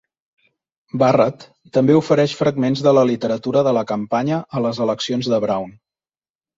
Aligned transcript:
Barrett 1.03 1.45
també 1.79 1.99
ofereix 1.99 2.35
fragments 2.41 2.83
de 2.89 2.95
la 3.01 3.05
literatura 3.13 3.65
de 3.71 3.77
la 3.81 3.87
campanya 3.95 4.43
a 4.59 4.67
les 4.69 4.85
eleccions 4.91 5.35
de 5.37 5.45
Brown. 5.49 5.81